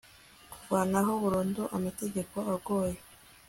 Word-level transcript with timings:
kuvanaho 0.53 1.11
burundu 1.23 1.61
amategeko 1.77 2.37
agoye 2.53 2.97